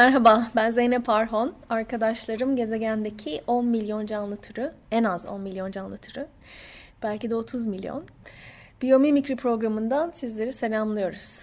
Merhaba, 0.00 0.50
ben 0.56 0.70
Zeynep 0.70 1.08
Arhon. 1.08 1.54
Arkadaşlarım 1.70 2.56
gezegendeki 2.56 3.42
10 3.46 3.66
milyon 3.66 4.06
canlı 4.06 4.36
türü, 4.36 4.72
en 4.90 5.04
az 5.04 5.26
10 5.26 5.40
milyon 5.40 5.70
canlı 5.70 5.96
türü, 5.96 6.26
belki 7.02 7.30
de 7.30 7.34
30 7.34 7.66
milyon. 7.66 8.04
Biyomimikri 8.82 9.36
programından 9.36 10.10
sizleri 10.10 10.52
selamlıyoruz. 10.52 11.42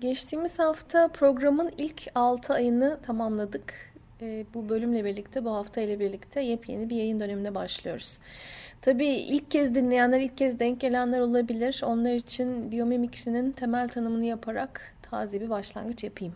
Geçtiğimiz 0.00 0.58
hafta 0.58 1.08
programın 1.08 1.72
ilk 1.78 2.02
6 2.14 2.54
ayını 2.54 2.98
tamamladık. 3.02 3.74
E, 4.20 4.44
bu 4.54 4.68
bölümle 4.68 5.04
birlikte, 5.04 5.44
bu 5.44 5.54
hafta 5.54 5.80
ile 5.80 6.00
birlikte 6.00 6.40
yepyeni 6.40 6.90
bir 6.90 6.96
yayın 6.96 7.20
dönemine 7.20 7.54
başlıyoruz. 7.54 8.18
Tabii 8.82 9.06
ilk 9.06 9.50
kez 9.50 9.74
dinleyenler, 9.74 10.20
ilk 10.20 10.38
kez 10.38 10.58
denk 10.58 10.80
gelenler 10.80 11.20
olabilir. 11.20 11.82
Onlar 11.84 12.14
için 12.14 12.70
biyomimikrinin 12.70 13.52
temel 13.52 13.88
tanımını 13.88 14.24
yaparak 14.24 14.94
taze 15.02 15.40
bir 15.40 15.50
başlangıç 15.50 16.04
yapayım. 16.04 16.34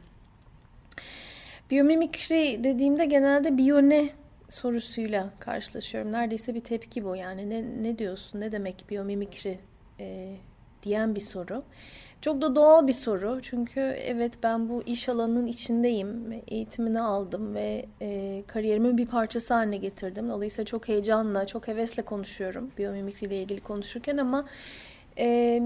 Biyomimikri 1.71 2.65
dediğimde 2.65 3.05
genelde 3.05 3.57
biyone 3.57 4.11
sorusuyla 4.49 5.31
karşılaşıyorum. 5.39 6.13
Neredeyse 6.13 6.55
bir 6.55 6.61
tepki 6.61 7.05
bu 7.05 7.17
yani. 7.17 7.51
Ne, 7.51 7.65
ne 7.83 7.99
diyorsun, 7.99 8.41
ne 8.41 8.53
demek 8.53 8.85
biyomimikri 8.91 9.59
e, 10.01 10.35
diyen 10.83 11.15
bir 11.15 11.21
soru. 11.21 11.63
Çok 12.21 12.43
da 12.43 12.57
doğal 12.57 12.87
bir 12.87 12.93
soru. 12.93 13.39
Çünkü 13.43 13.81
evet 13.81 14.33
ben 14.43 14.69
bu 14.69 14.83
iş 14.83 15.09
alanının 15.09 15.47
içindeyim. 15.47 16.43
Eğitimini 16.49 17.01
aldım 17.01 17.55
ve 17.55 17.87
e, 18.03 18.43
kariyerimin 18.47 18.99
bir 18.99 19.07
parçası 19.07 19.55
haline 19.55 19.77
getirdim. 19.77 20.29
Dolayısıyla 20.29 20.65
çok 20.67 20.89
heyecanla, 20.89 21.47
çok 21.47 21.69
hevesle 21.69 22.03
konuşuyorum 22.03 22.71
biyomimikri 22.79 23.27
ile 23.27 23.43
ilgili 23.43 23.61
konuşurken 23.61 24.17
ama 24.17 24.45
e, 25.19 25.63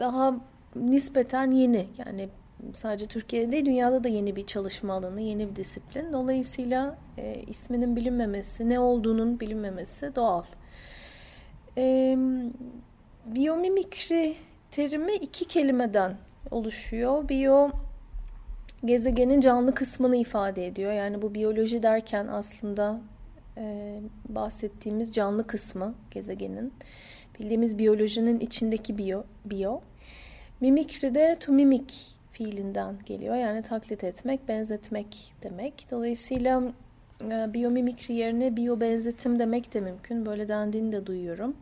daha 0.00 0.36
nispeten 0.76 1.50
yeni. 1.50 1.86
Yani 1.98 2.28
sadece 2.72 3.06
Türkiye'de 3.06 3.52
değil 3.52 3.66
dünyada 3.66 4.04
da 4.04 4.08
yeni 4.08 4.36
bir 4.36 4.46
çalışma 4.46 4.94
alanı, 4.94 5.20
yeni 5.20 5.50
bir 5.50 5.56
disiplin. 5.56 6.12
Dolayısıyla 6.12 6.98
e, 7.18 7.42
isminin 7.46 7.96
bilinmemesi, 7.96 8.68
ne 8.68 8.80
olduğunun 8.80 9.40
bilinmemesi 9.40 10.16
doğal. 10.16 10.44
E, 11.78 12.16
biyomimikri 13.26 14.36
terimi 14.70 15.14
iki 15.14 15.44
kelimeden 15.44 16.16
oluşuyor. 16.50 17.28
Biyo 17.28 17.70
gezegenin 18.84 19.40
canlı 19.40 19.74
kısmını 19.74 20.16
ifade 20.16 20.66
ediyor. 20.66 20.92
Yani 20.92 21.22
bu 21.22 21.34
biyoloji 21.34 21.82
derken 21.82 22.26
aslında 22.26 23.00
e, 23.56 23.96
bahsettiğimiz 24.28 25.14
canlı 25.14 25.46
kısmı 25.46 25.94
gezegenin. 26.10 26.72
Bildiğimiz 27.38 27.78
biyolojinin 27.78 28.40
içindeki 28.40 28.98
biyo. 28.98 29.22
biyo. 29.44 29.80
Mimikri 30.60 31.14
de 31.14 31.36
to 31.40 31.52
mimic 31.52 31.94
fiilinden 32.32 32.94
geliyor. 33.06 33.34
Yani 33.34 33.62
taklit 33.62 34.04
etmek, 34.04 34.48
benzetmek 34.48 35.34
demek. 35.42 35.86
Dolayısıyla 35.90 36.62
e, 37.30 37.52
biyomimikri 37.54 38.14
yerine 38.14 38.56
biyo 38.56 38.80
benzetim 38.80 39.38
demek 39.38 39.74
de 39.74 39.80
mümkün. 39.80 40.26
Böyle 40.26 40.48
dendiğini 40.48 40.92
de 40.92 41.06
duyuyorum. 41.06 41.56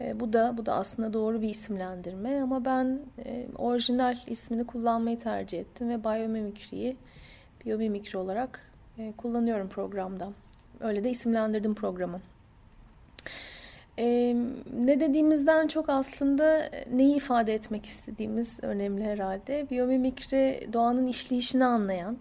E, 0.00 0.20
bu 0.20 0.32
da 0.32 0.54
bu 0.56 0.66
da 0.66 0.74
aslında 0.74 1.12
doğru 1.12 1.42
bir 1.42 1.48
isimlendirme 1.48 2.40
ama 2.40 2.64
ben 2.64 3.00
e, 3.24 3.46
orijinal 3.58 4.16
ismini 4.26 4.66
kullanmayı 4.66 5.18
tercih 5.18 5.60
ettim 5.60 5.88
ve 5.88 6.04
biyomimikriyi 6.04 6.96
biyomimikri 7.64 8.18
olarak 8.18 8.72
e, 8.98 9.12
kullanıyorum 9.16 9.68
programda. 9.68 10.32
Öyle 10.80 11.04
de 11.04 11.10
isimlendirdim 11.10 11.74
programı. 11.74 12.20
Ee, 13.98 14.36
ne 14.84 15.00
dediğimizden 15.00 15.66
çok 15.66 15.88
aslında 15.88 16.70
neyi 16.92 17.16
ifade 17.16 17.54
etmek 17.54 17.86
istediğimiz 17.86 18.58
önemli 18.62 19.04
herhalde. 19.04 19.66
Biyomimikri 19.70 20.68
doğanın 20.72 21.06
işleyişini 21.06 21.64
anlayan, 21.64 22.16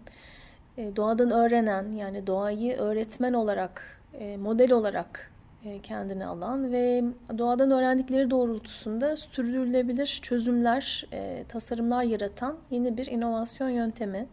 e, 0.77 0.95
doğadan 0.95 1.31
öğrenen 1.31 1.91
yani 1.91 2.27
doğayı 2.27 2.77
öğretmen 2.77 3.33
olarak, 3.33 4.01
e, 4.19 4.37
model 4.37 4.71
olarak 4.71 5.31
e, 5.65 5.79
kendine 5.79 6.25
alan 6.25 6.71
ve 6.71 7.03
doğadan 7.37 7.71
öğrendikleri 7.71 8.31
doğrultusunda 8.31 9.17
sürdürülebilir 9.17 10.19
çözümler, 10.23 11.05
e, 11.13 11.43
tasarımlar 11.49 12.03
yaratan 12.03 12.57
yeni 12.71 12.97
bir 12.97 13.05
inovasyon 13.05 13.69
yöntemi. 13.69 14.27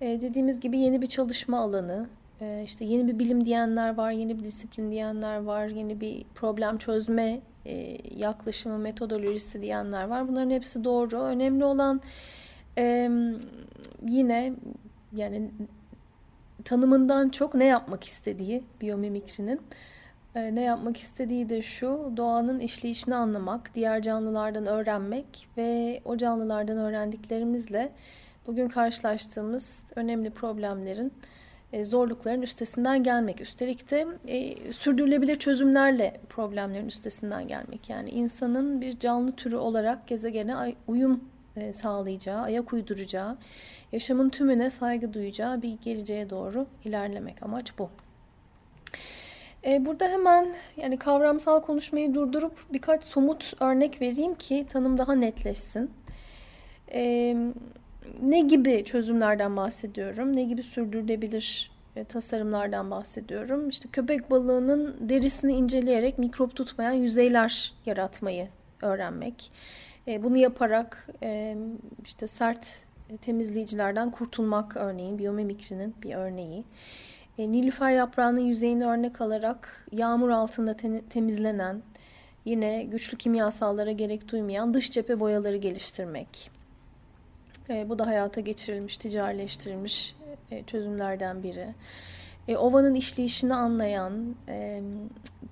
E, 0.00 0.20
dediğimiz 0.20 0.60
gibi 0.60 0.78
yeni 0.78 1.02
bir 1.02 1.06
çalışma 1.06 1.58
alanı, 1.58 2.06
ee, 2.44 2.62
işte 2.64 2.84
yeni 2.84 3.08
bir 3.08 3.18
bilim 3.18 3.46
diyenler 3.46 3.94
var, 3.94 4.10
yeni 4.10 4.38
bir 4.38 4.44
disiplin 4.44 4.90
diyenler 4.90 5.42
var, 5.42 5.66
yeni 5.66 6.00
bir 6.00 6.24
problem 6.34 6.78
çözme 6.78 7.40
e, 7.66 7.98
yaklaşımı, 8.16 8.78
metodolojisi 8.78 9.62
diyenler 9.62 10.04
var. 10.04 10.28
Bunların 10.28 10.50
hepsi 10.50 10.84
doğru. 10.84 11.20
Önemli 11.20 11.64
olan 11.64 12.00
e, 12.78 13.10
yine 14.06 14.52
yani 15.12 15.50
tanımından 16.64 17.28
çok 17.28 17.54
ne 17.54 17.64
yapmak 17.64 18.04
istediği 18.04 18.64
biyomimikrinin. 18.80 19.60
E, 20.34 20.54
ne 20.54 20.62
yapmak 20.62 20.96
istediği 20.96 21.48
de 21.48 21.62
şu, 21.62 22.12
doğanın 22.16 22.60
işleyişini 22.60 23.14
anlamak, 23.14 23.74
diğer 23.74 24.02
canlılardan 24.02 24.66
öğrenmek 24.66 25.48
ve 25.56 26.00
o 26.04 26.16
canlılardan 26.16 26.78
öğrendiklerimizle 26.78 27.92
bugün 28.46 28.68
karşılaştığımız 28.68 29.78
önemli 29.96 30.30
problemlerin 30.30 31.06
e, 31.06 31.33
zorlukların 31.82 32.42
üstesinden 32.42 33.02
gelmek. 33.02 33.40
Üstelik 33.40 33.90
de 33.90 34.06
e, 34.26 34.72
sürdürülebilir 34.72 35.36
çözümlerle 35.36 36.20
problemlerin 36.28 36.86
üstesinden 36.86 37.48
gelmek. 37.48 37.90
Yani 37.90 38.10
insanın 38.10 38.80
bir 38.80 38.98
canlı 38.98 39.32
türü 39.32 39.56
olarak 39.56 40.06
gezegene 40.06 40.74
uyum 40.88 41.24
e, 41.56 41.72
sağlayacağı, 41.72 42.42
ayak 42.42 42.72
uyduracağı, 42.72 43.36
yaşamın 43.92 44.28
tümüne 44.28 44.70
saygı 44.70 45.12
duyacağı 45.12 45.62
bir 45.62 45.78
geleceğe 45.84 46.30
doğru 46.30 46.66
ilerlemek. 46.84 47.42
Amaç 47.42 47.78
bu. 47.78 47.90
E, 49.66 49.86
burada 49.86 50.08
hemen 50.08 50.54
yani 50.76 50.96
kavramsal 50.98 51.60
konuşmayı 51.60 52.14
durdurup 52.14 52.58
birkaç 52.72 53.04
somut 53.04 53.52
örnek 53.60 54.00
vereyim 54.00 54.34
ki 54.34 54.66
tanım 54.68 54.98
daha 54.98 55.14
netleşsin. 55.14 55.90
E, 56.92 57.36
ne 58.22 58.40
gibi 58.40 58.84
çözümlerden 58.84 59.56
bahsediyorum? 59.56 60.36
Ne 60.36 60.44
gibi 60.44 60.62
sürdürülebilir 60.62 61.70
e, 61.96 62.04
tasarımlardan 62.04 62.90
bahsediyorum? 62.90 63.68
İşte 63.68 63.88
köpek 63.92 64.30
balığının 64.30 64.96
derisini 65.00 65.52
inceleyerek 65.52 66.18
mikrop 66.18 66.56
tutmayan 66.56 66.92
yüzeyler 66.92 67.72
yaratmayı 67.86 68.48
öğrenmek. 68.82 69.52
E, 70.08 70.22
bunu 70.22 70.36
yaparak 70.36 71.08
e, 71.22 71.56
işte 72.04 72.26
sert 72.26 72.84
temizleyicilerden 73.20 74.10
kurtulmak 74.10 74.76
örneğin 74.76 75.18
biyomimikrinin 75.18 75.94
bir 76.02 76.14
örneği. 76.14 76.64
Nilüfer 77.38 77.90
yaprağının 77.90 78.40
yüzeyini 78.40 78.86
örnek 78.86 79.20
alarak 79.20 79.86
yağmur 79.92 80.28
altında 80.28 80.76
temizlenen, 81.10 81.82
yine 82.44 82.82
güçlü 82.82 83.18
kimyasallara 83.18 83.92
gerek 83.92 84.28
duymayan 84.28 84.74
dış 84.74 84.90
cephe 84.90 85.20
boyaları 85.20 85.56
geliştirmek. 85.56 86.53
E, 87.70 87.88
bu 87.88 87.98
da 87.98 88.06
hayata 88.06 88.40
geçirilmiş, 88.40 88.96
ticarileştirilmiş 88.96 90.16
e, 90.50 90.62
çözümlerden 90.62 91.42
biri. 91.42 91.74
E, 92.48 92.56
ovanın 92.56 92.94
işleyişini 92.94 93.54
anlayan, 93.54 94.34
e, 94.48 94.82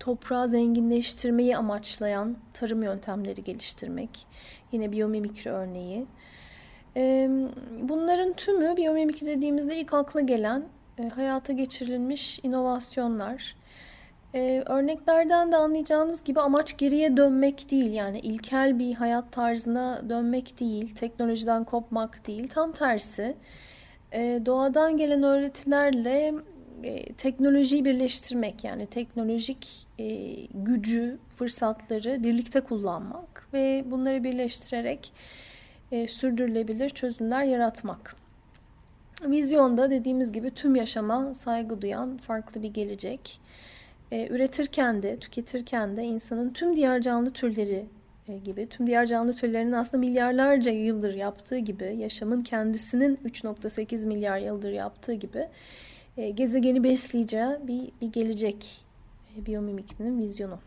toprağı 0.00 0.48
zenginleştirmeyi 0.48 1.56
amaçlayan 1.56 2.36
tarım 2.52 2.82
yöntemleri 2.82 3.44
geliştirmek. 3.44 4.26
Yine 4.72 4.92
biyomimikri 4.92 5.50
örneği. 5.50 6.06
E, 6.96 7.30
bunların 7.80 8.32
tümü 8.32 8.76
biyomimikri 8.76 9.26
dediğimizde 9.26 9.76
ilk 9.76 9.94
akla 9.94 10.20
gelen 10.20 10.64
e, 10.98 11.08
hayata 11.08 11.52
geçirilmiş 11.52 12.40
inovasyonlar. 12.42 13.56
Ee, 14.34 14.62
örneklerden 14.66 15.52
de 15.52 15.56
anlayacağınız 15.56 16.24
gibi 16.24 16.40
amaç 16.40 16.76
geriye 16.76 17.16
dönmek 17.16 17.70
değil 17.70 17.92
yani 17.92 18.20
ilkel 18.20 18.78
bir 18.78 18.94
hayat 18.94 19.32
tarzına 19.32 20.02
dönmek 20.08 20.60
değil, 20.60 20.94
teknolojiden 20.94 21.64
kopmak 21.64 22.26
değil, 22.26 22.48
tam 22.48 22.72
tersi. 22.72 23.36
Ee, 24.12 24.40
doğadan 24.46 24.96
gelen 24.96 25.22
öğretilerle 25.22 26.34
e, 26.82 27.12
teknolojiyi 27.12 27.84
birleştirmek 27.84 28.64
yani 28.64 28.86
teknolojik 28.86 29.86
e, 29.98 30.34
gücü, 30.54 31.18
fırsatları 31.36 32.22
birlikte 32.22 32.60
kullanmak 32.60 33.48
ve 33.52 33.84
bunları 33.86 34.24
birleştirerek 34.24 35.12
e, 35.92 36.08
sürdürülebilir 36.08 36.90
çözümler 36.90 37.44
yaratmak. 37.44 38.16
Vizyonda 39.22 39.90
dediğimiz 39.90 40.32
gibi 40.32 40.50
tüm 40.50 40.76
yaşama 40.76 41.34
saygı 41.34 41.82
duyan 41.82 42.16
farklı 42.16 42.62
bir 42.62 42.74
gelecek. 42.74 43.40
E, 44.12 44.28
üretirken 44.28 45.02
de, 45.02 45.16
tüketirken 45.16 45.96
de 45.96 46.04
insanın 46.04 46.50
tüm 46.50 46.76
diğer 46.76 47.00
canlı 47.00 47.32
türleri 47.32 47.86
e, 48.28 48.36
gibi, 48.36 48.68
tüm 48.68 48.86
diğer 48.86 49.06
canlı 49.06 49.32
türlerinin 49.32 49.72
aslında 49.72 49.98
milyarlarca 49.98 50.72
yıldır 50.72 51.14
yaptığı 51.14 51.58
gibi, 51.58 51.96
yaşamın 51.98 52.42
kendisinin 52.42 53.16
3.8 53.16 54.06
milyar 54.06 54.38
yıldır 54.38 54.70
yaptığı 54.70 55.12
gibi 55.12 55.48
e, 56.16 56.30
gezegeni 56.30 56.84
besleyeceği 56.84 57.56
bir, 57.62 57.92
bir 58.00 58.12
gelecek 58.12 58.84
e, 59.36 59.46
biyomimikrinin 59.46 60.20
vizyonu. 60.20 60.58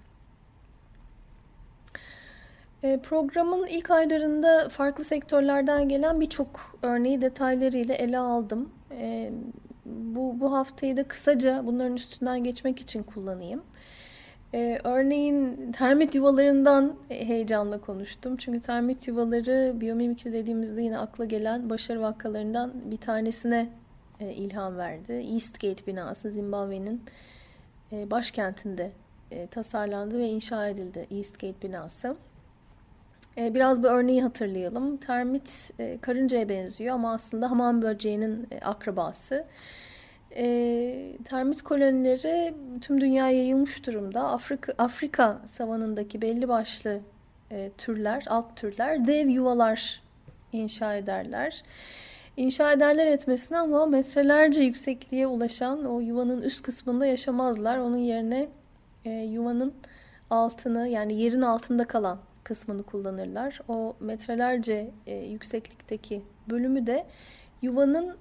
E, 2.83 2.99
programın 2.99 3.67
ilk 3.67 3.91
aylarında 3.91 4.69
farklı 4.69 5.03
sektörlerden 5.03 5.89
gelen 5.89 6.21
birçok 6.21 6.77
örneği 6.81 7.21
detaylarıyla 7.21 7.95
ele 7.95 8.17
aldım. 8.17 8.69
Bu, 9.85 10.39
bu 10.39 10.53
haftayı 10.53 10.97
da 10.97 11.03
kısaca 11.03 11.63
bunların 11.65 11.95
üstünden 11.95 12.43
geçmek 12.43 12.79
için 12.79 13.03
kullanayım. 13.03 13.63
Ee, 14.53 14.79
örneğin 14.83 15.71
termit 15.71 16.15
yuvalarından 16.15 16.95
heyecanla 17.09 17.81
konuştum. 17.81 18.37
Çünkü 18.37 18.61
termit 18.61 19.07
yuvaları 19.07 19.81
biyomimikri 19.81 20.33
dediğimizde 20.33 20.81
yine 20.81 20.97
akla 20.97 21.25
gelen 21.25 21.69
başarı 21.69 22.01
vakalarından 22.01 22.73
bir 22.91 22.97
tanesine 22.97 23.69
e, 24.19 24.33
ilham 24.33 24.77
verdi. 24.77 25.13
Eastgate 25.13 25.87
binası 25.87 26.31
Zimbabwe'nin 26.31 27.01
e, 27.91 28.11
başkentinde 28.11 28.91
e, 29.31 29.47
tasarlandı 29.47 30.19
ve 30.19 30.27
inşa 30.27 30.67
edildi 30.67 31.07
Eastgate 31.11 31.67
binası. 31.67 32.15
E, 33.37 33.53
biraz 33.53 33.83
bu 33.83 33.87
örneği 33.87 34.21
hatırlayalım. 34.23 34.97
Termit 34.97 35.71
e, 35.79 35.97
karıncaya 36.01 36.49
benziyor 36.49 36.95
ama 36.95 37.13
aslında 37.13 37.51
hamam 37.51 37.81
böceğinin 37.81 38.47
e, 38.51 38.59
akrabası. 38.59 39.45
E, 40.35 41.17
termit 41.25 41.61
kolonileri 41.61 42.53
tüm 42.81 43.01
dünyaya 43.01 43.37
yayılmış 43.37 43.85
durumda. 43.85 44.29
Afrika, 44.29 44.73
Afrika 44.77 45.41
savanındaki 45.45 46.21
belli 46.21 46.47
başlı 46.47 46.99
e, 47.51 47.71
türler, 47.77 48.23
alt 48.29 48.55
türler 48.57 49.07
dev 49.07 49.27
yuvalar 49.27 50.01
inşa 50.53 50.95
ederler. 50.95 51.63
İnşa 52.37 52.71
ederler 52.71 53.07
etmesine 53.07 53.57
ama 53.57 53.85
metrelerce 53.85 54.63
yüksekliğe 54.63 55.27
ulaşan 55.27 55.85
o 55.85 55.99
yuvanın 55.99 56.41
üst 56.41 56.61
kısmında 56.61 57.05
yaşamazlar. 57.05 57.77
Onun 57.77 57.97
yerine 57.97 58.47
yuvanın 59.05 59.73
altını 60.29 60.87
yani 60.87 61.21
yerin 61.21 61.41
altında 61.41 61.87
kalan 61.87 62.19
kısmını 62.45 62.83
kullanırlar. 62.83 63.59
O 63.67 63.95
metrelerce 63.99 64.91
e, 65.07 65.15
yükseklikteki 65.15 66.23
bölümü 66.49 66.87
de 66.87 67.05
yuvanın 67.61 68.17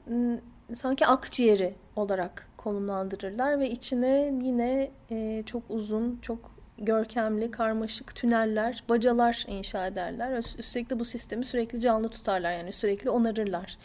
sanki 0.72 1.06
akciğeri 1.06 1.74
olarak 1.96 2.48
konumlandırırlar 2.56 3.60
ve 3.60 3.70
içine 3.70 4.32
yine 4.42 4.90
e, 5.10 5.42
çok 5.46 5.62
uzun, 5.68 6.18
çok 6.22 6.54
görkemli, 6.78 7.50
karmaşık 7.50 8.14
tüneller, 8.14 8.84
bacalar 8.88 9.44
inşa 9.48 9.86
ederler. 9.86 10.44
Üstelik 10.58 10.90
de 10.90 10.98
bu 10.98 11.04
sistemi 11.04 11.44
sürekli 11.44 11.80
canlı 11.80 12.08
tutarlar 12.08 12.52
yani 12.52 12.72
sürekli 12.72 13.10
onarırlar. 13.10 13.78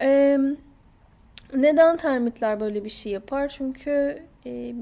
Ee, 0.00 0.38
neden 1.54 1.96
termitler 1.96 2.60
böyle 2.60 2.84
bir 2.84 2.90
şey 2.90 3.12
yapar? 3.12 3.48
Çünkü 3.48 4.22
e, 4.46 4.74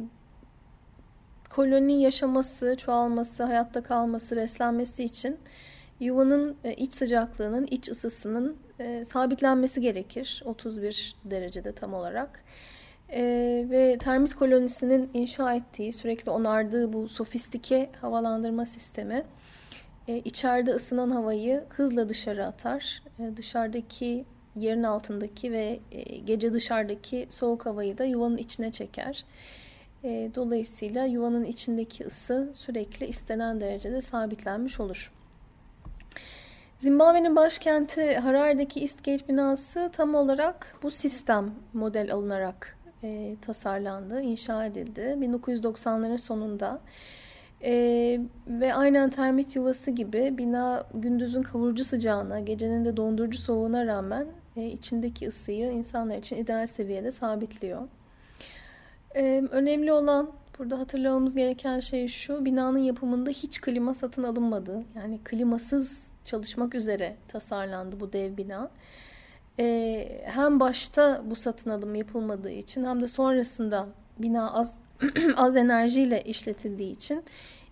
koloni 1.53 2.03
yaşaması, 2.03 2.77
çoğalması, 2.77 3.43
hayatta 3.43 3.83
kalması, 3.83 4.37
beslenmesi 4.37 5.05
için 5.05 5.39
yuvanın 6.01 6.57
e, 6.65 6.75
iç 6.75 6.95
sıcaklığının, 6.95 7.67
iç 7.71 7.89
ısısının 7.89 8.57
e, 8.79 9.05
sabitlenmesi 9.05 9.81
gerekir. 9.81 10.43
31 10.45 11.17
derecede 11.25 11.73
tam 11.73 11.95
olarak. 11.95 12.45
E, 13.11 13.23
ve 13.71 13.99
termit 14.01 14.35
kolonisinin 14.35 15.11
inşa 15.15 15.55
ettiği, 15.55 15.93
sürekli 15.93 16.31
onardığı 16.31 16.93
bu 16.93 17.09
sofistike 17.09 17.91
havalandırma 18.01 18.67
sistemi 18.67 19.25
e, 20.09 20.17
içeride 20.19 20.71
ısınan 20.71 21.11
havayı 21.11 21.65
hızla 21.69 22.09
dışarı 22.09 22.47
atar. 22.47 23.03
E, 23.19 23.37
dışarıdaki 23.37 24.25
yerin 24.57 24.83
altındaki 24.83 25.53
ve 25.53 25.81
e, 25.93 26.03
gece 26.17 26.53
dışarıdaki 26.53 27.27
soğuk 27.31 27.67
havayı 27.67 27.99
da 27.99 28.05
yuvanın 28.05 28.37
içine 28.37 28.73
çeker. 28.73 29.25
E, 30.05 30.31
dolayısıyla 30.35 31.05
yuvanın 31.05 31.45
içindeki 31.45 32.07
ısı 32.07 32.51
sürekli 32.55 33.07
istenen 33.07 33.61
derecede 33.61 34.01
sabitlenmiş 34.01 34.81
olur. 34.81 35.13
Zimbabwe'nin 36.79 37.37
başkenti 37.37 38.15
Harare'deki 38.17 38.81
Eastgate 38.81 39.29
binası 39.29 39.91
tam 39.93 40.15
olarak 40.15 40.77
bu 40.83 40.91
sistem 40.91 41.55
model 41.73 42.13
alınarak 42.13 42.79
e, 43.03 43.37
tasarlandı, 43.43 44.21
inşa 44.21 44.65
edildi. 44.67 45.01
1990'ların 45.01 46.19
sonunda 46.19 46.81
e, 47.65 47.73
ve 48.47 48.75
aynen 48.75 49.11
termit 49.11 49.57
yuvası 49.57 49.91
gibi 49.91 50.39
bina 50.39 50.87
gündüzün 50.95 51.43
kavurucu 51.43 51.85
sıcağına, 51.85 52.41
gecenin 52.41 52.85
de 52.85 52.97
dondurucu 52.97 53.39
soğuğuna 53.39 53.87
rağmen 53.87 54.27
e, 54.57 54.67
içindeki 54.67 55.29
ısıyı 55.29 55.73
insanlar 55.73 56.17
için 56.17 56.37
ideal 56.37 56.67
seviyede 56.67 57.13
sabitliyor. 57.13 57.89
E, 59.15 59.43
önemli 59.51 59.93
olan 59.93 60.31
burada 60.59 60.79
hatırlamamız 60.79 61.35
gereken 61.35 61.81
şey 61.81 62.09
şu, 62.09 62.45
binanın 62.45 62.79
yapımında 62.79 63.31
hiç 63.31 63.61
klima 63.61 63.95
satın 63.95 64.23
alınmadı. 64.23 64.83
Yani 64.97 65.21
klimasız 65.25 66.07
çalışmak 66.25 66.75
üzere 66.75 67.17
tasarlandı 67.29 68.01
bu 68.01 68.13
dev 68.13 68.37
bina. 68.37 68.71
Ee, 69.59 70.23
hem 70.25 70.61
başta 70.61 71.23
bu 71.25 71.37
satın 71.37 71.71
alım 71.71 71.95
yapılmadığı 71.95 72.51
için 72.51 72.85
hem 72.85 73.03
de 73.03 73.09
sonrasında 73.09 73.89
bina 74.19 74.53
az 74.53 74.75
az 75.37 75.57
enerjiyle 75.57 76.23
işletildiği 76.23 76.93
için 76.93 77.25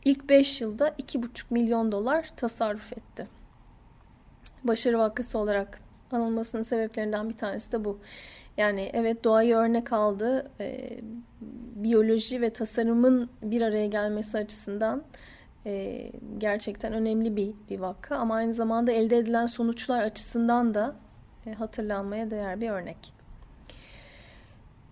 ilk 0.04 0.28
5 0.28 0.60
yılda 0.60 0.88
2,5 0.88 1.26
milyon 1.50 1.92
dolar 1.92 2.30
tasarruf 2.36 2.92
etti. 2.92 3.26
Başarı 4.64 4.98
vakası 4.98 5.38
olarak 5.38 5.80
anılmasının 6.12 6.62
sebeplerinden 6.62 7.28
bir 7.28 7.36
tanesi 7.36 7.72
de 7.72 7.84
bu. 7.84 7.98
Yani 8.60 8.90
evet 8.92 9.24
doğayı 9.24 9.56
örnek 9.56 9.92
aldı. 9.92 10.50
E, 10.60 10.98
biyoloji 11.76 12.40
ve 12.40 12.50
tasarımın 12.50 13.30
bir 13.42 13.60
araya 13.60 13.86
gelmesi 13.86 14.38
açısından 14.38 15.02
e, 15.66 16.12
gerçekten 16.38 16.92
önemli 16.92 17.36
bir, 17.36 17.54
bir 17.70 17.78
vaka. 17.78 18.16
Ama 18.16 18.34
aynı 18.34 18.54
zamanda 18.54 18.92
elde 18.92 19.18
edilen 19.18 19.46
sonuçlar 19.46 20.02
açısından 20.02 20.74
da 20.74 20.94
e, 21.46 21.52
hatırlanmaya 21.52 22.30
değer 22.30 22.60
bir 22.60 22.70
örnek. 22.70 23.12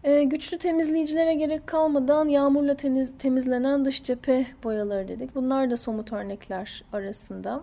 E, 0.05 0.25
güçlü 0.25 0.59
temizleyicilere 0.59 1.35
gerek 1.35 1.67
kalmadan 1.67 2.29
yağmurla 2.29 2.75
temiz, 2.75 3.19
temizlenen 3.19 3.85
dış 3.85 4.03
cephe 4.03 4.47
boyaları 4.65 5.09
dedik. 5.09 5.35
Bunlar 5.35 5.71
da 5.71 5.77
somut 5.77 6.13
örnekler 6.13 6.85
arasında. 6.93 7.63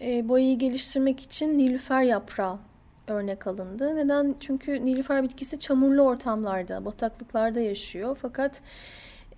E, 0.00 0.28
boyayı 0.28 0.58
geliştirmek 0.58 1.20
için 1.20 1.58
nilüfer 1.58 2.02
yaprağı 2.02 2.58
örnek 3.08 3.46
alındı. 3.46 3.96
Neden? 3.96 4.34
Çünkü 4.40 4.84
nilüfer 4.84 5.22
bitkisi 5.22 5.58
çamurlu 5.58 6.02
ortamlarda, 6.02 6.84
bataklıklarda 6.84 7.60
yaşıyor. 7.60 8.18
Fakat 8.22 8.62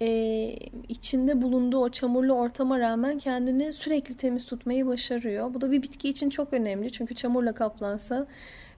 e, 0.01 0.09
içinde 0.89 1.43
bulunduğu 1.43 1.79
o 1.79 1.89
çamurlu 1.89 2.33
ortama 2.33 2.79
rağmen 2.79 3.19
kendini 3.19 3.73
sürekli 3.73 4.17
temiz 4.17 4.47
tutmayı 4.47 4.87
başarıyor. 4.87 5.55
Bu 5.55 5.61
da 5.61 5.73
bir 5.73 5.83
bitki 5.83 6.09
için 6.09 6.31
çok 6.31 6.53
önemli. 6.53 6.93
Çünkü 6.93 7.15
çamurla 7.15 7.53
kaplansa 7.53 8.27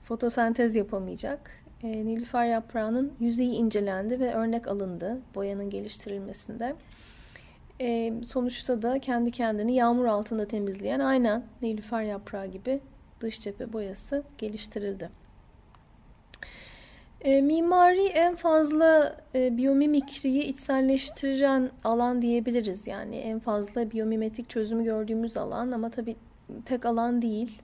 fotosentez 0.04 0.76
yapamayacak. 0.76 1.50
E, 1.82 1.88
Nilüfer 1.88 2.46
yaprağının 2.46 3.12
yüzeyi 3.20 3.52
incelendi 3.52 4.20
ve 4.20 4.34
örnek 4.34 4.68
alındı 4.68 5.18
boyanın 5.34 5.70
geliştirilmesinde. 5.70 6.74
E, 7.80 8.12
sonuçta 8.24 8.82
da 8.82 8.98
kendi 8.98 9.30
kendini 9.30 9.74
yağmur 9.74 10.04
altında 10.04 10.46
temizleyen 10.46 11.00
aynen 11.00 11.42
Nilüfer 11.62 12.02
yaprağı 12.02 12.46
gibi 12.46 12.80
dış 13.20 13.40
cephe 13.40 13.72
boyası 13.72 14.22
geliştirildi. 14.38 15.10
E, 17.20 17.40
mimari 17.40 18.06
en 18.06 18.36
fazla 18.36 19.16
e, 19.34 19.56
biyomimikriyi 19.56 20.42
içselleştiren 20.42 21.70
alan 21.84 22.22
diyebiliriz. 22.22 22.86
Yani 22.86 23.16
en 23.16 23.38
fazla 23.38 23.90
biyomimetik 23.90 24.50
çözümü 24.50 24.84
gördüğümüz 24.84 25.36
alan 25.36 25.70
ama 25.70 25.90
tabii 25.90 26.16
tek 26.64 26.86
alan 26.86 27.22
değil. 27.22 27.62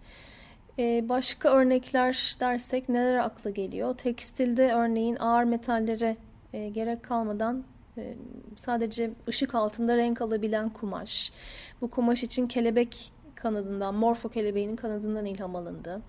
E, 0.78 1.08
başka 1.08 1.48
örnekler 1.48 2.36
dersek 2.40 2.88
neler 2.88 3.16
akla 3.16 3.50
geliyor? 3.50 3.94
Tekstilde 3.94 4.72
örneğin 4.72 5.16
ağır 5.16 5.44
metallere 5.44 6.16
e, 6.52 6.68
gerek 6.68 7.02
kalmadan 7.02 7.64
e, 7.98 8.14
sadece 8.56 9.10
ışık 9.28 9.54
altında 9.54 9.96
renk 9.96 10.20
alabilen 10.20 10.68
kumaş. 10.68 11.32
Bu 11.80 11.90
kumaş 11.90 12.22
için 12.22 12.48
kelebek 12.48 13.12
kanadından, 13.36 13.94
morfo 13.94 14.28
kelebeğinin 14.28 14.76
kanadından 14.76 15.26
ilham 15.26 15.56
alındı. 15.56 16.02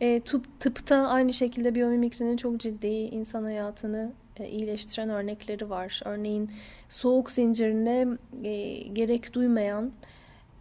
E, 0.00 0.20
tıp, 0.20 0.60
tıpta 0.60 0.96
aynı 0.96 1.32
şekilde 1.32 1.74
biyomimikrinin 1.74 2.36
çok 2.36 2.60
ciddi 2.60 2.86
insan 2.86 3.42
hayatını 3.42 4.12
e, 4.36 4.48
iyileştiren 4.48 5.10
örnekleri 5.10 5.70
var. 5.70 6.00
Örneğin 6.04 6.50
soğuk 6.88 7.30
zincirine 7.30 8.06
e, 8.44 8.72
gerek 8.92 9.34
duymayan 9.34 9.92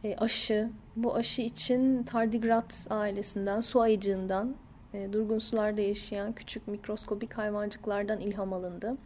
e, 0.04 0.16
aşı, 0.16 0.70
bu 0.96 1.16
aşı 1.16 1.42
için 1.42 2.04
tardigrat 2.04 2.88
ailesinden, 2.90 3.62
su 3.62 3.82
ayıcığından, 3.82 4.56
e, 4.94 5.14
durgun 5.14 5.40
sularda 5.40 5.82
yaşayan 5.82 6.34
küçük 6.34 6.68
mikroskobik 6.68 7.34
hayvancıklardan 7.34 8.20
ilham 8.20 8.54
alındı. 8.54 8.98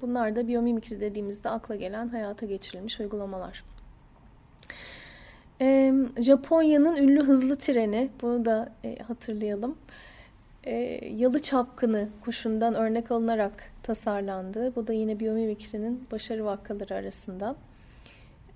Bunlar 0.00 0.36
da 0.36 0.48
biyomimikri 0.48 1.00
dediğimizde 1.00 1.48
akla 1.48 1.76
gelen 1.76 2.08
hayata 2.08 2.46
geçirilmiş 2.46 3.00
uygulamalar. 3.00 3.64
E, 5.62 5.94
Japonya'nın 6.18 6.96
ünlü 6.96 7.22
hızlı 7.22 7.56
treni, 7.56 8.10
bunu 8.22 8.44
da 8.44 8.72
e, 8.84 8.98
hatırlayalım. 8.98 9.76
E, 10.64 10.74
yalı 11.08 11.38
çapkını 11.38 12.08
kuşundan 12.20 12.74
örnek 12.74 13.10
alınarak 13.10 13.52
tasarlandı. 13.82 14.76
Bu 14.76 14.86
da 14.86 14.92
yine 14.92 15.20
biyomimikrinin 15.20 16.06
başarı 16.12 16.44
vakaları 16.44 16.94
arasında. 16.94 17.56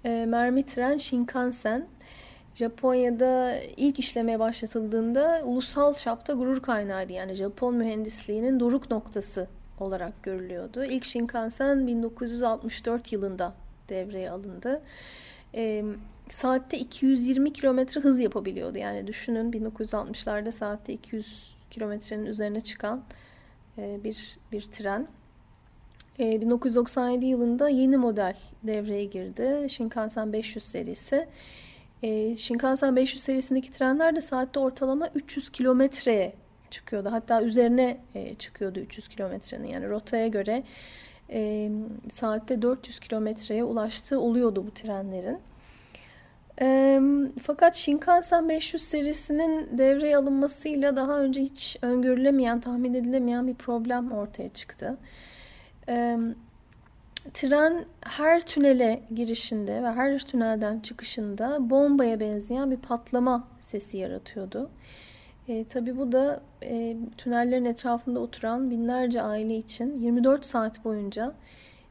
E, 0.04 0.24
mermi 0.28 0.62
tren 0.62 0.98
Shinkansen, 0.98 1.86
Japonya'da 2.54 3.56
ilk 3.76 3.98
işlemeye 3.98 4.38
başlatıldığında 4.38 5.42
ulusal 5.44 5.94
çapta 5.94 6.32
gurur 6.32 6.62
kaynağıydı. 6.62 7.12
Yani 7.12 7.34
Japon 7.34 7.74
mühendisliğinin 7.74 8.60
doruk 8.60 8.90
noktası 8.90 9.46
olarak 9.80 10.22
görülüyordu. 10.22 10.84
İlk 10.84 11.04
Shinkansen 11.04 11.86
1964 11.86 13.12
yılında 13.12 13.54
devreye 13.88 14.30
alındı. 14.30 14.82
E, 15.54 15.84
saatte 16.28 16.78
220 16.78 17.52
kilometre 17.52 18.00
hız 18.00 18.20
yapabiliyordu. 18.20 18.78
Yani 18.78 19.06
düşünün 19.06 19.52
1960'larda 19.52 20.52
saatte 20.52 20.92
200 20.92 21.56
kilometrenin 21.70 22.26
üzerine 22.26 22.60
çıkan 22.60 23.04
e, 23.78 24.04
bir 24.04 24.38
bir 24.52 24.62
tren. 24.62 25.08
E, 26.18 26.40
1997 26.40 27.26
yılında 27.26 27.68
yeni 27.68 27.96
model 27.96 28.36
devreye 28.62 29.04
girdi. 29.04 29.66
Shinkansen 29.70 30.32
500 30.32 30.64
serisi. 30.64 31.28
E, 32.02 32.36
Shinkansen 32.36 32.96
500 32.96 33.22
serisindeki 33.22 33.72
trenler 33.72 34.16
de 34.16 34.20
saatte 34.20 34.60
ortalama 34.60 35.08
300 35.14 35.50
kilometreye 35.50 36.34
çıkıyordu. 36.70 37.12
Hatta 37.12 37.42
üzerine 37.42 38.00
e, 38.14 38.34
çıkıyordu 38.34 38.80
300 38.80 39.08
kilometrenin. 39.08 39.68
Yani 39.68 39.88
rotaya 39.88 40.26
göre 40.28 40.62
e, 41.30 41.70
saatte 42.12 42.62
400 42.62 42.98
kilometreye 42.98 43.64
ulaştığı 43.64 44.20
oluyordu 44.20 44.66
bu 44.66 44.70
trenlerin. 44.70 45.38
E, 46.60 47.00
fakat 47.42 47.74
Shinkansen 47.74 48.48
500 48.48 48.82
serisinin 48.82 49.78
devreye 49.78 50.16
alınmasıyla 50.16 50.96
daha 50.96 51.20
önce 51.20 51.42
hiç 51.42 51.76
öngörülemeyen, 51.82 52.60
tahmin 52.60 52.94
edilemeyen 52.94 53.46
bir 53.46 53.54
problem 53.54 54.12
ortaya 54.12 54.48
çıktı. 54.48 54.96
E, 55.88 56.18
tren 57.34 57.84
her 58.00 58.40
tünele 58.46 59.02
girişinde 59.14 59.82
ve 59.82 59.92
her 59.92 60.18
tünelden 60.18 60.80
çıkışında 60.80 61.70
bombaya 61.70 62.20
benzeyen 62.20 62.70
bir 62.70 62.76
patlama 62.76 63.48
sesi 63.60 63.98
yaratıyordu. 63.98 64.70
E, 65.48 65.64
tabii 65.64 65.96
bu 65.96 66.12
da 66.12 66.40
e, 66.62 66.96
tünellerin 67.18 67.64
etrafında 67.64 68.20
oturan 68.20 68.70
binlerce 68.70 69.22
aile 69.22 69.56
için 69.56 70.00
24 70.00 70.46
saat 70.46 70.84
boyunca 70.84 71.34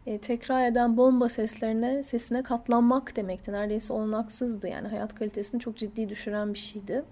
e, 0.06 0.18
tekrar 0.18 0.66
eden 0.68 0.98
bomba 0.98 1.30
seslerine 1.30 2.04
sesine 2.04 2.44
katlanmak 2.44 3.16
demekti. 3.16 3.52
Neredeyse 3.52 3.94
olanaksızdı 3.94 4.68
yani 4.68 4.88
hayat 4.88 5.16
kalitesini 5.16 5.60
çok 5.60 5.78
ciddi 5.78 6.10
düşüren 6.10 6.54
bir 6.54 6.60
şeydi. 6.60 7.04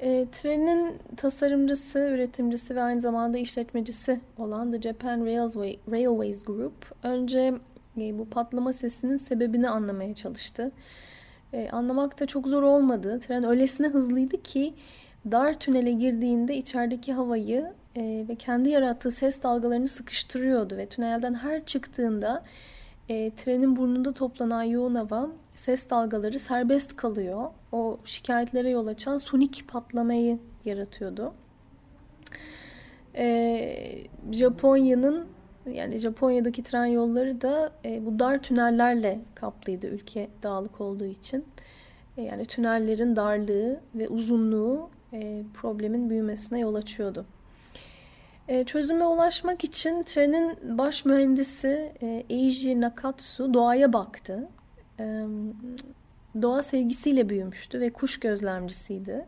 E, 0.00 0.26
trenin 0.32 0.98
tasarımcısı, 1.16 1.98
üretimcisi 1.98 2.76
ve 2.76 2.82
aynı 2.82 3.00
zamanda 3.00 3.38
işletmecisi 3.38 4.20
olan 4.38 4.72
The 4.72 4.80
Japan 4.80 5.26
Railway, 5.26 5.78
Railways 5.90 6.44
Group 6.44 6.94
önce 7.02 7.54
e, 7.98 8.18
bu 8.18 8.30
patlama 8.30 8.72
sesinin 8.72 9.16
sebebini 9.16 9.68
anlamaya 9.68 10.14
çalıştı. 10.14 10.72
E, 11.52 11.70
anlamak 11.70 12.20
da 12.20 12.26
çok 12.26 12.46
zor 12.46 12.62
olmadı. 12.62 13.20
Tren 13.20 13.44
öylesine 13.44 13.88
hızlıydı 13.88 14.42
ki 14.42 14.74
dar 15.30 15.60
tünele 15.60 15.92
girdiğinde 15.92 16.56
içerideki 16.56 17.12
havayı 17.12 17.72
e, 17.96 18.24
ve 18.28 18.34
kendi 18.34 18.68
yarattığı 18.68 19.10
ses 19.10 19.42
dalgalarını 19.42 19.88
sıkıştırıyordu 19.88 20.76
ve 20.76 20.86
tünelden 20.86 21.34
her 21.34 21.64
çıktığında 21.64 22.44
e, 23.08 23.30
trenin 23.30 23.76
burnunda 23.76 24.12
toplanan 24.12 24.62
yoğun 24.62 24.94
hava 24.94 25.28
ses 25.54 25.90
dalgaları 25.90 26.38
serbest 26.38 26.96
kalıyor. 26.96 27.50
O 27.72 27.98
şikayetlere 28.04 28.70
yol 28.70 28.86
açan 28.86 29.18
sonik 29.18 29.68
patlamayı 29.68 30.38
yaratıyordu. 30.64 31.32
E, 33.14 34.06
Japonya'nın 34.32 35.26
yani 35.66 35.98
Japonya'daki 35.98 36.62
tren 36.62 36.86
yolları 36.86 37.40
da 37.40 37.72
e, 37.84 38.06
bu 38.06 38.18
dar 38.18 38.42
tünellerle 38.42 39.20
kaplıydı 39.34 39.86
ülke 39.86 40.28
dağlık 40.42 40.80
olduğu 40.80 41.04
için. 41.04 41.44
E, 42.16 42.22
yani 42.22 42.44
tünellerin 42.44 43.16
darlığı 43.16 43.80
ve 43.94 44.08
uzunluğu 44.08 44.90
e, 45.12 45.42
problemin 45.54 46.10
büyümesine 46.10 46.58
yol 46.60 46.74
açıyordu. 46.74 47.26
E, 48.50 48.64
çözüme 48.64 49.04
ulaşmak 49.04 49.64
için 49.64 50.02
trenin 50.02 50.78
baş 50.78 51.04
mühendisi 51.04 51.92
e, 52.02 52.24
Eiji 52.30 52.80
Nakatsu 52.80 53.54
doğaya 53.54 53.92
baktı. 53.92 54.48
E, 55.00 55.24
doğa 56.42 56.62
sevgisiyle 56.62 57.28
büyümüştü 57.28 57.80
ve 57.80 57.90
kuş 57.90 58.20
gözlemcisiydi. 58.20 59.26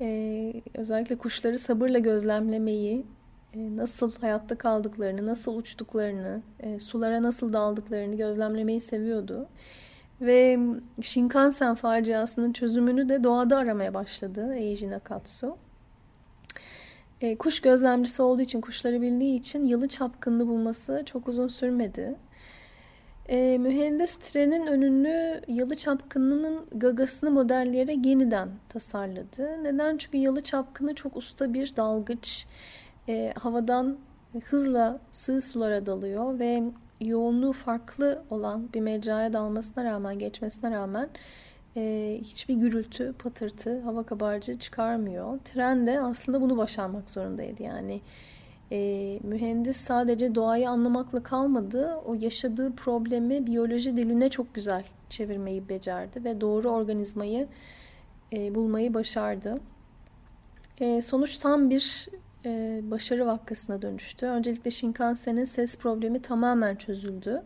E, 0.00 0.52
özellikle 0.74 1.18
kuşları 1.18 1.58
sabırla 1.58 1.98
gözlemlemeyi, 1.98 3.06
e, 3.54 3.76
nasıl 3.76 4.12
hayatta 4.20 4.58
kaldıklarını, 4.58 5.26
nasıl 5.26 5.56
uçtuklarını, 5.56 6.42
e, 6.60 6.80
sulara 6.80 7.22
nasıl 7.22 7.52
daldıklarını 7.52 8.16
gözlemlemeyi 8.16 8.80
seviyordu. 8.80 9.48
Ve 10.20 10.58
Shinkansen 11.00 11.74
faciasının 11.74 12.52
çözümünü 12.52 13.08
de 13.08 13.24
doğada 13.24 13.56
aramaya 13.56 13.94
başladı 13.94 14.54
Eiji 14.54 14.90
Nakatsu. 14.90 15.56
E, 17.24 17.36
kuş 17.36 17.60
gözlemcisi 17.60 18.22
olduğu 18.22 18.42
için, 18.42 18.60
kuşları 18.60 19.02
bildiği 19.02 19.38
için 19.38 19.66
yılı 19.66 19.88
çapkınını 19.88 20.46
bulması 20.48 21.02
çok 21.06 21.28
uzun 21.28 21.48
sürmedi. 21.48 22.14
E, 23.28 23.58
mühendis 23.58 24.16
trenin 24.16 24.66
önünü 24.66 25.40
yalı 25.48 25.74
çapkınının 25.76 26.66
gagasını 26.74 27.30
modelleyerek 27.30 28.06
yeniden 28.06 28.48
tasarladı. 28.68 29.64
Neden? 29.64 29.96
Çünkü 29.96 30.18
yalı 30.18 30.40
çapkını 30.40 30.94
çok 30.94 31.16
usta 31.16 31.54
bir 31.54 31.76
dalgıç. 31.76 32.46
E, 33.08 33.32
havadan 33.38 33.98
hızla 34.44 35.00
sığ 35.10 35.42
sulara 35.42 35.86
dalıyor 35.86 36.38
ve 36.38 36.62
yoğunluğu 37.00 37.52
farklı 37.52 38.22
olan 38.30 38.72
bir 38.74 38.80
mecraya 38.80 39.32
dalmasına 39.32 39.84
rağmen, 39.84 40.18
geçmesine 40.18 40.70
rağmen 40.70 41.08
e, 41.76 42.18
hiçbir 42.22 42.54
gürültü, 42.54 43.12
patırtı, 43.18 43.80
hava 43.80 44.02
kabarcığı 44.02 44.58
çıkarmıyor. 44.58 45.38
Tren 45.44 45.86
de 45.86 46.00
aslında 46.00 46.40
bunu 46.40 46.56
başarmak 46.56 47.10
zorundaydı. 47.10 47.62
Yani 47.62 48.00
e, 48.72 48.78
mühendis 49.22 49.76
sadece 49.76 50.34
doğayı 50.34 50.70
anlamakla 50.70 51.22
kalmadı, 51.22 51.94
o 52.06 52.14
yaşadığı 52.14 52.76
problemi 52.76 53.46
biyoloji 53.46 53.96
diline 53.96 54.30
çok 54.30 54.54
güzel 54.54 54.84
çevirmeyi 55.10 55.68
becerdi 55.68 56.24
ve 56.24 56.40
doğru 56.40 56.70
organizmayı 56.70 57.48
e, 58.32 58.54
bulmayı 58.54 58.94
başardı. 58.94 59.60
E, 60.80 61.02
sonuç 61.02 61.36
tam 61.36 61.70
bir 61.70 62.08
e, 62.44 62.80
başarı 62.82 63.26
vakkasına 63.26 63.82
dönüştü. 63.82 64.26
Öncelikle 64.26 64.70
Shinkansen'in 64.70 65.44
ses 65.44 65.78
problemi 65.78 66.22
tamamen 66.22 66.76
çözüldü. 66.76 67.42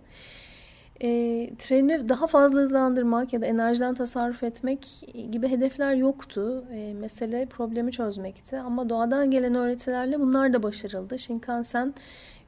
Treni 1.58 2.08
daha 2.08 2.26
fazla 2.26 2.58
hızlandırmak 2.58 3.32
ya 3.32 3.40
da 3.40 3.46
enerjiden 3.46 3.94
tasarruf 3.94 4.42
etmek 4.42 5.02
gibi 5.30 5.48
hedefler 5.48 5.94
yoktu. 5.94 6.64
E, 6.72 6.94
mesele 6.94 7.46
problemi 7.46 7.92
çözmekti. 7.92 8.58
Ama 8.58 8.88
doğadan 8.88 9.30
gelen 9.30 9.54
öğretilerle 9.54 10.20
bunlar 10.20 10.52
da 10.52 10.62
başarıldı. 10.62 11.18
Shinkansen 11.18 11.94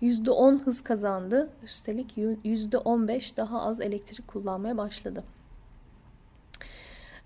%10 0.02 0.58
hız 0.58 0.84
kazandı. 0.84 1.48
Üstelik 1.64 2.18
%15 2.18 3.36
daha 3.36 3.62
az 3.62 3.80
elektrik 3.80 4.28
kullanmaya 4.28 4.76
başladı. 4.76 5.24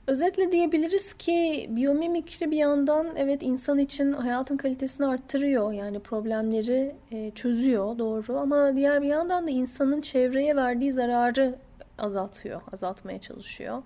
Özetle 0.07 0.53
diyebiliriz 0.53 1.13
ki 1.15 1.67
biyomimikri 1.71 2.51
bir 2.51 2.57
yandan 2.57 3.07
evet 3.17 3.43
insan 3.43 3.79
için 3.79 4.13
hayatın 4.13 4.57
kalitesini 4.57 5.07
arttırıyor. 5.07 5.73
Yani 5.73 6.01
problemleri 6.01 6.95
e, 7.11 7.31
çözüyor 7.31 7.99
doğru 7.99 8.39
ama 8.39 8.77
diğer 8.77 9.03
bir 9.03 9.07
yandan 9.07 9.47
da 9.47 9.51
insanın 9.51 10.01
çevreye 10.01 10.57
verdiği 10.57 10.93
zararı 10.93 11.59
azaltıyor, 11.99 12.61
azaltmaya 12.73 13.21
çalışıyor. 13.21 13.83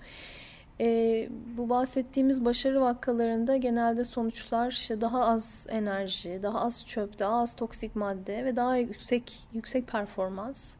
E, 0.80 1.28
bu 1.56 1.68
bahsettiğimiz 1.68 2.44
başarı 2.44 2.80
vakalarında 2.80 3.56
genelde 3.56 4.04
sonuçlar 4.04 4.70
işte 4.70 5.00
daha 5.00 5.25
az 5.25 5.66
enerji, 5.70 6.40
daha 6.42 6.60
az 6.60 6.87
çöp, 6.87 7.18
daha 7.18 7.40
az 7.40 7.56
toksik 7.56 7.96
madde 7.96 8.44
ve 8.44 8.56
daha 8.56 8.76
yüksek 8.76 9.46
yüksek 9.52 9.87
performans. 9.87 10.77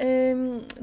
E, 0.00 0.36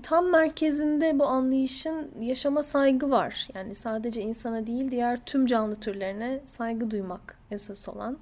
tam 0.03 0.29
merkezinde 0.29 1.19
bu 1.19 1.25
anlayışın 1.25 2.11
yaşama 2.21 2.63
saygı 2.63 3.11
var. 3.11 3.47
Yani 3.53 3.75
sadece 3.75 4.21
insana 4.21 4.67
değil 4.67 4.91
diğer 4.91 5.19
tüm 5.25 5.45
canlı 5.45 5.75
türlerine 5.75 6.39
saygı 6.57 6.91
duymak 6.91 7.37
esas 7.51 7.89
olan. 7.89 8.17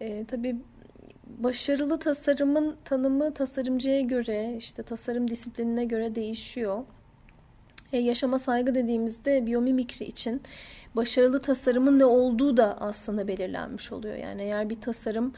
E, 0.00 0.24
tabii 0.24 0.56
başarılı 1.26 1.98
tasarımın 1.98 2.76
tanımı 2.84 3.34
tasarımcıya 3.34 4.00
göre, 4.00 4.54
işte 4.58 4.82
tasarım 4.82 5.30
disiplinine 5.30 5.84
göre 5.84 6.14
değişiyor. 6.14 6.84
E, 7.92 7.98
yaşama 7.98 8.38
saygı 8.38 8.74
dediğimizde 8.74 9.46
biyomimikri 9.46 10.04
için 10.04 10.42
başarılı 10.96 11.42
tasarımın 11.42 11.98
ne 11.98 12.04
olduğu 12.04 12.56
da 12.56 12.80
aslında 12.80 13.28
belirlenmiş 13.28 13.92
oluyor. 13.92 14.16
Yani 14.16 14.42
eğer 14.42 14.70
bir 14.70 14.80
tasarım 14.80 15.32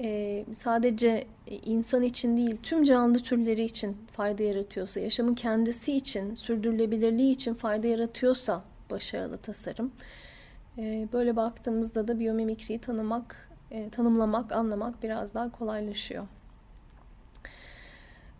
e, 0.00 0.44
sadece 0.52 1.24
insan 1.46 2.02
için 2.02 2.36
değil 2.36 2.56
tüm 2.62 2.82
canlı 2.82 3.18
türleri 3.18 3.64
için 3.64 3.96
fayda 4.12 4.42
yaratıyorsa, 4.42 5.00
yaşamın 5.00 5.34
kendisi 5.34 5.92
için, 5.92 6.34
sürdürülebilirliği 6.34 7.32
için 7.32 7.54
fayda 7.54 7.86
yaratıyorsa 7.86 8.64
başarılı 8.90 9.38
tasarım. 9.38 9.92
E, 10.78 11.08
böyle 11.12 11.36
baktığımızda 11.36 12.08
da 12.08 12.20
biyomimikriyi 12.20 12.78
tanımak, 12.78 13.48
e, 13.70 13.90
tanımlamak, 13.90 14.52
anlamak 14.52 15.02
biraz 15.02 15.34
daha 15.34 15.52
kolaylaşıyor. 15.52 16.26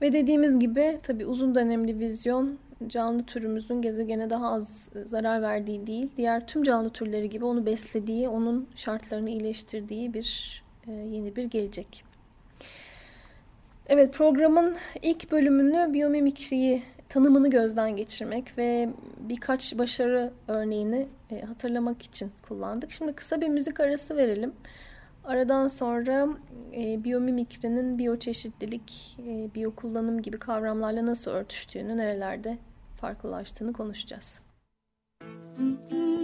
Ve 0.01 0.13
dediğimiz 0.13 0.59
gibi 0.59 0.99
tabi 1.03 1.27
uzun 1.27 1.55
dönemli 1.55 1.99
vizyon 1.99 2.59
canlı 2.87 3.23
türümüzün 3.23 3.83
gezegene 3.83 4.31
daha 4.31 4.53
az 4.53 4.89
zarar 5.07 5.43
verdiği 5.43 5.87
değil, 5.87 6.09
diğer 6.17 6.47
tüm 6.47 6.63
canlı 6.63 6.91
türleri 6.91 7.31
gibi 7.31 7.45
onu 7.45 7.67
beslediği, 7.67 8.29
onun 8.29 8.69
şartlarını 8.77 9.31
iyileştirdiği 9.31 10.15
bir 10.15 10.63
e, 10.63 10.68
yeni 10.93 11.37
bir 11.37 11.45
gelecek. 11.45 12.05
Evet 13.87 14.15
programın 14.15 14.77
ilk 15.03 15.31
bölümünü 15.31 15.93
biyomimikriyi 15.93 16.83
tanımını 17.09 17.51
gözden 17.51 17.97
geçirmek 17.97 18.59
ve 18.59 18.89
birkaç 19.21 19.79
başarı 19.79 20.33
örneğini 20.49 21.07
e, 21.31 21.41
hatırlamak 21.41 22.03
için 22.03 22.33
kullandık. 22.49 22.93
Şimdi 22.93 23.13
kısa 23.13 23.41
bir 23.41 23.49
müzik 23.49 23.81
arası 23.81 24.17
verelim. 24.17 24.53
Aradan 25.25 25.69
sonra 25.69 26.29
e, 26.77 27.05
biyomimikrinin 27.05 27.99
biyoçeşitlilik, 27.99 29.17
e, 29.27 29.55
biyokullanım 29.55 30.23
gibi 30.23 30.39
kavramlarla 30.39 31.07
nasıl 31.07 31.31
örtüştüğünü, 31.31 31.97
nerelerde 31.97 32.59
farklılaştığını 33.01 33.73
konuşacağız. 33.73 34.35
Müzik 35.59 36.18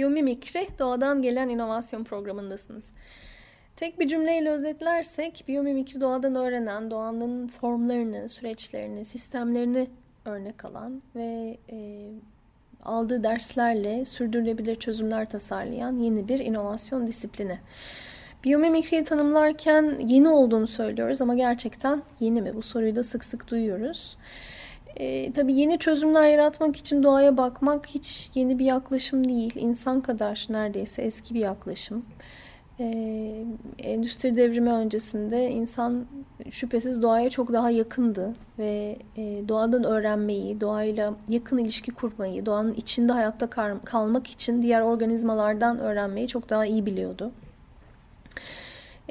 Biyomimikri 0.00 0.68
doğadan 0.78 1.22
gelen 1.22 1.48
inovasyon 1.48 2.04
programındasınız. 2.04 2.84
Tek 3.76 4.00
bir 4.00 4.08
cümleyle 4.08 4.50
özetlersek 4.50 5.44
biyomimikri 5.48 6.00
doğadan 6.00 6.34
öğrenen, 6.34 6.90
doğanın 6.90 7.48
formlarını, 7.48 8.28
süreçlerini, 8.28 9.04
sistemlerini 9.04 9.86
örnek 10.24 10.64
alan 10.64 11.02
ve 11.16 11.58
e, 11.72 12.08
aldığı 12.84 13.22
derslerle 13.22 14.04
sürdürülebilir 14.04 14.74
çözümler 14.74 15.28
tasarlayan 15.28 15.98
yeni 15.98 16.28
bir 16.28 16.38
inovasyon 16.38 17.06
disiplini. 17.06 17.58
Biyomimikriyi 18.44 19.04
tanımlarken 19.04 19.98
yeni 20.00 20.28
olduğunu 20.28 20.66
söylüyoruz 20.66 21.20
ama 21.20 21.34
gerçekten 21.34 22.02
yeni 22.20 22.42
mi? 22.42 22.54
Bu 22.54 22.62
soruyu 22.62 22.96
da 22.96 23.02
sık 23.02 23.24
sık 23.24 23.50
duyuyoruz. 23.50 24.16
E, 24.96 25.32
tabii 25.32 25.52
yeni 25.52 25.78
çözümler 25.78 26.28
yaratmak 26.28 26.76
için 26.76 27.02
doğaya 27.02 27.36
bakmak 27.36 27.86
hiç 27.86 28.30
yeni 28.34 28.58
bir 28.58 28.64
yaklaşım 28.64 29.28
değil. 29.28 29.52
İnsan 29.54 30.00
kadar 30.00 30.46
neredeyse 30.50 31.02
eski 31.02 31.34
bir 31.34 31.40
yaklaşım. 31.40 32.04
Ee, 32.80 33.44
endüstri 33.78 34.36
devrimi 34.36 34.72
öncesinde 34.72 35.50
insan 35.50 36.06
şüphesiz 36.50 37.02
doğaya 37.02 37.30
çok 37.30 37.52
daha 37.52 37.70
yakındı 37.70 38.34
ve 38.58 38.96
e, 39.16 39.48
doğadan 39.48 39.84
öğrenmeyi, 39.84 40.60
doğayla 40.60 41.14
yakın 41.28 41.58
ilişki 41.58 41.90
kurmayı, 41.90 42.46
doğanın 42.46 42.74
içinde 42.74 43.12
hayatta 43.12 43.50
kalmak 43.84 44.26
için 44.26 44.62
diğer 44.62 44.80
organizmalardan 44.80 45.78
öğrenmeyi 45.78 46.28
çok 46.28 46.50
daha 46.50 46.66
iyi 46.66 46.86
biliyordu. 46.86 47.30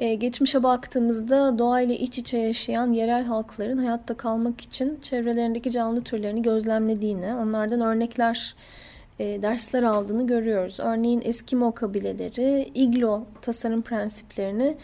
Ee, 0.00 0.14
geçmişe 0.14 0.62
baktığımızda 0.62 1.58
doğayla 1.58 1.94
iç 1.94 2.18
içe 2.18 2.38
yaşayan 2.38 2.92
yerel 2.92 3.24
halkların 3.24 3.78
hayatta 3.78 4.16
kalmak 4.16 4.60
için 4.60 4.98
çevrelerindeki 5.02 5.70
canlı 5.70 6.04
türlerini 6.04 6.42
gözlemlediğini, 6.42 7.34
onlardan 7.34 7.80
örnekler 7.80 8.54
e, 9.18 9.42
dersler 9.42 9.82
aldığını 9.82 10.26
görüyoruz. 10.26 10.80
Örneğin 10.80 11.22
Eskimo 11.24 11.72
kabileleri 11.72 12.70
iglo 12.74 13.24
tasarım 13.42 13.82
prensiplerini 13.82 14.76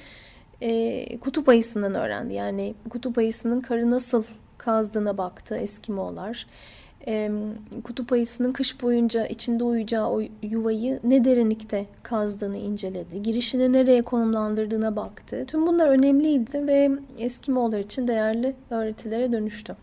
e, 0.61 1.19
kutup 1.19 1.49
ayısından 1.49 1.95
öğrendi. 1.95 2.35
Yani 2.35 2.75
kutup 2.91 3.19
ayısının 3.19 3.61
karı 3.61 3.91
nasıl 3.91 4.25
kazdığına 4.59 5.19
baktı 5.19 5.57
Eskimolar. 5.57 6.47
E, 7.07 7.31
kutup 7.85 8.13
ayısının 8.13 8.53
kış 8.53 8.83
boyunca 8.83 9.27
içinde 9.27 9.65
uyuyacağı 9.65 10.11
o 10.11 10.21
yuvayı 10.43 11.01
ne 11.05 11.25
derinlikte 11.25 11.87
kazdığını 12.03 12.57
inceledi. 12.57 13.23
Girişini 13.23 13.73
nereye 13.73 14.03
konumlandırdığına 14.03 14.97
baktı. 14.97 15.45
Tüm 15.47 15.67
bunlar 15.67 15.89
önemliydi 15.89 16.67
ve 16.67 16.91
Eskimolar 17.19 17.79
için 17.79 18.09
değerli 18.09 18.55
öğretilere 18.71 19.33
dönüştü. 19.33 19.77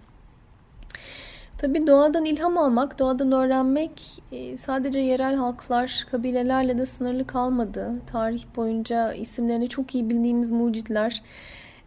Tabii 1.58 1.88
doğadan 1.88 2.26
ilham 2.26 2.58
almak, 2.58 3.00
doğadan 3.00 3.32
öğrenmek 3.32 4.24
e, 4.32 4.58
sadece 4.58 5.00
yerel 5.00 5.36
halklar, 5.36 6.08
kabilelerle 6.12 6.78
de 6.78 6.86
sınırlı 6.86 7.28
kalmadı. 7.28 7.92
Tarih 8.12 8.44
boyunca 8.56 9.14
isimlerini 9.14 9.70
çok 9.70 9.96
iyi 9.96 10.10
bildiğimiz 10.10 10.52
mucitler 10.52 11.22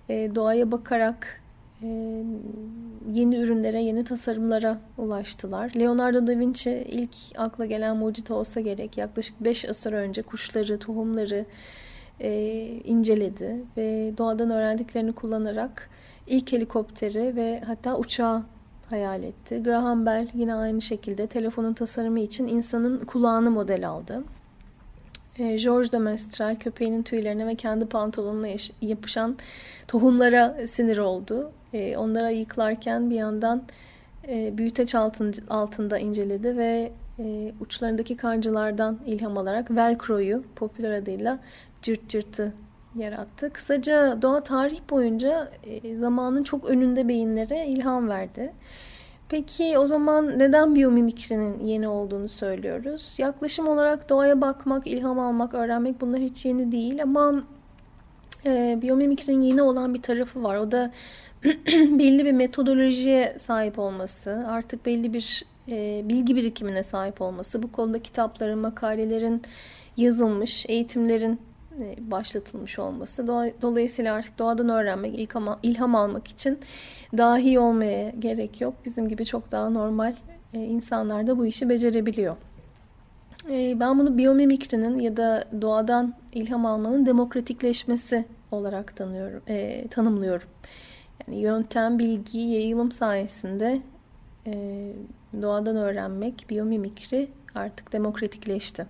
e, 0.08 0.34
doğaya 0.34 0.72
bakarak 0.72 1.42
yeni 3.12 3.36
ürünlere, 3.36 3.82
yeni 3.82 4.04
tasarımlara 4.04 4.78
ulaştılar. 4.98 5.72
Leonardo 5.80 6.26
da 6.26 6.38
Vinci 6.38 6.86
ilk 6.88 7.14
akla 7.36 7.66
gelen 7.66 7.96
mucit 7.96 8.30
olsa 8.30 8.60
gerek. 8.60 8.98
Yaklaşık 8.98 9.40
5 9.40 9.68
asır 9.68 9.92
önce 9.92 10.22
kuşları, 10.22 10.78
tohumları 10.78 11.44
inceledi 12.84 13.56
ve 13.76 14.12
doğadan 14.18 14.50
öğrendiklerini 14.50 15.12
kullanarak 15.12 15.90
ilk 16.26 16.52
helikopteri 16.52 17.36
ve 17.36 17.62
hatta 17.66 17.96
uçağı 17.96 18.42
hayal 18.90 19.22
etti. 19.22 19.62
Graham 19.62 20.06
Bell 20.06 20.28
yine 20.34 20.54
aynı 20.54 20.82
şekilde 20.82 21.26
telefonun 21.26 21.72
tasarımı 21.72 22.20
için 22.20 22.48
insanın 22.48 23.00
kulağını 23.00 23.50
model 23.50 23.88
aldı. 23.88 24.24
Ee, 25.38 25.56
George 25.56 25.92
de 25.92 25.98
Mestral 25.98 26.56
köpeğinin 26.56 27.02
tüylerine 27.02 27.46
ve 27.46 27.54
kendi 27.54 27.86
pantolonuna 27.86 28.48
yapışan 28.80 29.36
tohumlara 29.88 30.66
sinir 30.66 30.98
oldu. 30.98 31.52
Ee, 31.72 31.96
onlara 31.96 32.30
yıklarken 32.30 33.10
bir 33.10 33.16
yandan 33.16 33.62
e, 34.28 34.58
büyüteç 34.58 34.94
altında 35.50 35.98
inceledi 35.98 36.56
ve 36.56 36.92
e, 37.18 37.52
uçlarındaki 37.60 38.16
kancılardan 38.16 38.98
ilham 39.06 39.38
alarak 39.38 39.70
Velcro'yu 39.70 40.44
popüler 40.56 40.92
adıyla 40.92 41.38
cırt 41.82 42.08
cırtı 42.08 42.52
yarattı. 42.96 43.52
Kısaca 43.52 44.22
doğa 44.22 44.40
tarih 44.40 44.80
boyunca 44.90 45.48
e, 45.64 45.96
zamanın 45.96 46.42
çok 46.42 46.64
önünde 46.64 47.08
beyinlere 47.08 47.66
ilham 47.66 48.08
verdi. 48.08 48.52
Peki 49.28 49.78
o 49.78 49.86
zaman 49.86 50.38
neden 50.38 50.74
biyomimikrinin 50.74 51.64
yeni 51.64 51.88
olduğunu 51.88 52.28
söylüyoruz? 52.28 53.14
Yaklaşım 53.18 53.68
olarak 53.68 54.08
doğaya 54.08 54.40
bakmak, 54.40 54.86
ilham 54.86 55.18
almak, 55.18 55.54
öğrenmek 55.54 56.00
bunlar 56.00 56.20
hiç 56.20 56.44
yeni 56.44 56.72
değil 56.72 57.02
ama 57.02 57.42
e, 58.44 58.78
biyomimikrinin 58.82 59.42
yeni 59.42 59.62
olan 59.62 59.94
bir 59.94 60.02
tarafı 60.02 60.42
var. 60.42 60.56
O 60.56 60.70
da 60.70 60.92
belli 61.98 62.24
bir 62.24 62.32
metodolojiye 62.32 63.36
sahip 63.46 63.78
olması, 63.78 64.44
artık 64.48 64.86
belli 64.86 65.14
bir 65.14 65.44
e, 65.68 66.02
bilgi 66.08 66.36
birikimine 66.36 66.82
sahip 66.82 67.20
olması, 67.20 67.62
bu 67.62 67.72
konuda 67.72 68.02
kitapların, 68.02 68.58
makalelerin 68.58 69.42
yazılmış, 69.96 70.66
eğitimlerin 70.68 71.40
e, 71.80 72.10
başlatılmış 72.10 72.78
olması. 72.78 73.26
Dolayısıyla 73.62 74.14
artık 74.14 74.38
doğadan 74.38 74.68
öğrenmek, 74.68 75.30
ilham 75.62 75.94
almak 75.94 76.28
için 76.28 76.58
dahi 77.16 77.58
olmaya 77.58 78.10
gerek 78.10 78.60
yok. 78.60 78.74
Bizim 78.84 79.08
gibi 79.08 79.24
çok 79.24 79.50
daha 79.52 79.70
normal 79.70 80.14
e, 80.54 80.58
insanlar 80.58 81.26
da 81.26 81.38
bu 81.38 81.46
işi 81.46 81.68
becerebiliyor. 81.68 82.36
E, 83.50 83.80
ben 83.80 83.98
bunu 83.98 84.18
biyomimikrinin 84.18 84.98
ya 84.98 85.16
da 85.16 85.44
doğadan 85.62 86.14
ilham 86.32 86.66
almanın 86.66 87.06
demokratikleşmesi 87.06 88.24
olarak 88.50 88.96
tanıyorum, 88.96 89.42
tanımlıyorum. 89.88 90.48
Yani 91.26 91.40
yöntem, 91.40 91.98
bilgi, 91.98 92.38
yayılım 92.40 92.92
sayesinde 92.92 93.80
doğadan 95.42 95.76
öğrenmek, 95.76 96.46
biyomimikri 96.50 97.28
artık 97.54 97.92
demokratikleşti. 97.92 98.86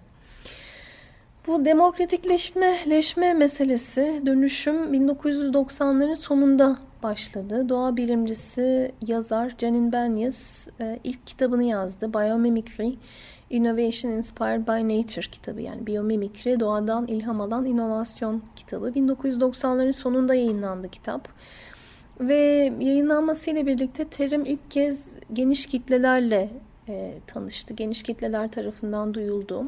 Bu 1.47 1.65
demokratikleşme 1.65 3.35
meselesi, 3.35 4.23
dönüşüm 4.27 4.95
1990'ların 4.95 6.17
sonunda 6.17 6.77
başladı. 7.03 7.69
Doğa 7.69 7.97
bilimcisi, 7.97 8.93
yazar 9.07 9.55
Janine 9.59 9.93
Benyus 9.93 10.67
e, 10.81 11.01
ilk 11.05 11.27
kitabını 11.27 11.65
yazdı. 11.65 12.15
Biomimicry, 12.15 12.95
Innovation 13.51 14.13
Inspired 14.13 14.67
by 14.67 14.99
Nature 14.99 15.27
kitabı. 15.31 15.63
Yani 15.63 15.87
biyomimikri, 15.87 16.61
doğadan 16.61 17.07
ilham 17.07 17.41
alan 17.41 17.65
inovasyon 17.67 18.43
kitabı. 18.57 18.89
1990'ların 18.89 19.93
sonunda 19.93 20.35
yayınlandı 20.35 20.89
kitap. 20.89 21.29
Ve 22.21 22.73
yayınlanmasıyla 22.81 23.67
birlikte 23.67 24.05
terim 24.05 24.45
ilk 24.45 24.71
kez 24.71 25.09
geniş 25.33 25.67
kitlelerle 25.67 26.51
e, 26.89 27.13
tanıştı. 27.27 27.75
Geniş 27.75 28.03
kitleler 28.03 28.51
tarafından 28.51 29.15
duyuldu. 29.15 29.65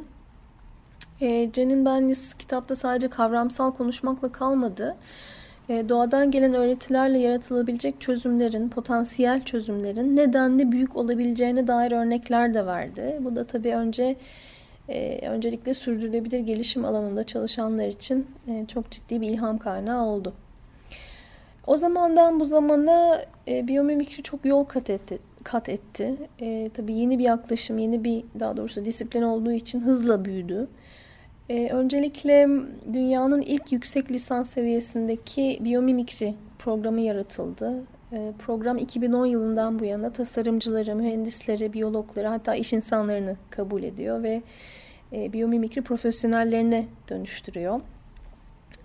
E, 1.20 1.52
Cenin 1.52 1.84
Benlis 1.84 2.34
kitapta 2.34 2.76
sadece 2.76 3.08
kavramsal 3.08 3.72
konuşmakla 3.74 4.32
kalmadı. 4.32 4.96
E, 5.68 5.88
doğadan 5.88 6.30
gelen 6.30 6.54
öğretilerle 6.54 7.18
yaratılabilecek 7.18 8.00
çözümlerin, 8.00 8.68
potansiyel 8.68 9.44
çözümlerin 9.44 10.16
nedenli 10.16 10.72
büyük 10.72 10.96
olabileceğine 10.96 11.66
dair 11.66 11.92
örnekler 11.92 12.54
de 12.54 12.66
verdi. 12.66 13.18
Bu 13.20 13.36
da 13.36 13.44
tabii 13.44 13.74
önce 13.74 14.16
e, 14.88 15.28
öncelikle 15.28 15.74
sürdürülebilir 15.74 16.40
gelişim 16.40 16.84
alanında 16.84 17.24
çalışanlar 17.24 17.86
için 17.86 18.26
e, 18.48 18.66
çok 18.68 18.90
ciddi 18.90 19.20
bir 19.20 19.28
ilham 19.28 19.58
kaynağı 19.58 20.06
oldu. 20.06 20.34
O 21.68 21.76
zamandan 21.76 22.40
bu 22.40 22.44
zamana 22.44 23.22
e, 23.48 23.68
biyomimikri 23.68 24.22
çok 24.22 24.44
yol 24.44 24.64
kat 24.64 24.90
etti. 24.90 25.18
Kat 25.44 25.68
etti. 25.68 26.16
E, 26.40 26.70
tabii 26.74 26.92
yeni 26.92 27.18
bir 27.18 27.24
yaklaşım, 27.24 27.78
yeni 27.78 28.04
bir 28.04 28.24
daha 28.40 28.56
doğrusu 28.56 28.84
disiplin 28.84 29.22
olduğu 29.22 29.52
için 29.52 29.80
hızla 29.80 30.24
büyüdü. 30.24 30.68
Ee, 31.50 31.68
öncelikle 31.72 32.48
dünyanın 32.92 33.42
ilk 33.42 33.72
yüksek 33.72 34.10
lisans 34.10 34.50
seviyesindeki 34.50 35.58
biyomimikri 35.60 36.34
programı 36.58 37.00
yaratıldı. 37.00 37.82
Ee, 38.12 38.32
program 38.38 38.78
2010 38.78 39.26
yılından 39.26 39.78
bu 39.78 39.84
yana 39.84 40.12
tasarımcıları, 40.12 40.96
mühendisleri, 40.96 41.72
biyologları 41.72 42.28
hatta 42.28 42.54
iş 42.54 42.72
insanlarını 42.72 43.36
kabul 43.50 43.82
ediyor 43.82 44.22
ve 44.22 44.42
e, 45.12 45.32
biyomimikri 45.32 45.82
profesyonellerine 45.82 46.86
dönüştürüyor. 47.08 47.80